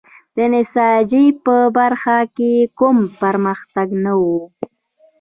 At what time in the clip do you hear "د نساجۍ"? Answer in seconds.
0.37-1.27